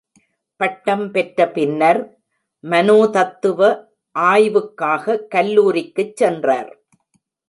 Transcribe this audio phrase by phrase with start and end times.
[0.59, 1.99] பட்டம் பெற்ற பின்னர்,
[2.63, 3.59] மனோதத்துவ
[4.15, 6.71] ஆய்வுக்காக கல்லூரிக்குச் சென்றார்.